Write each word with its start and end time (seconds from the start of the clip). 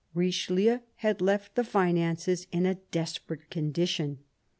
Richelieu 0.15 0.79
had 1.05 1.21
left 1.21 1.53
the 1.53 1.63
finances 1.63 2.47
in 2.51 2.65
a 2.65 2.73
desperate 2.73 3.51
condition. 3.51 4.17